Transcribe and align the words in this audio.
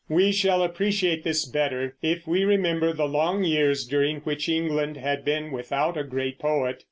We 0.09 0.31
shall 0.31 0.63
appreciate 0.63 1.23
this 1.23 1.45
better 1.45 1.95
if 2.01 2.25
we 2.25 2.43
remember 2.43 2.91
the 2.91 3.07
long 3.07 3.43
years 3.43 3.85
during 3.85 4.21
which 4.21 4.49
England 4.49 4.97
had 4.97 5.23
been 5.23 5.51
without 5.51 5.95
a 5.95 6.03
great 6.03 6.39
poet. 6.39 6.79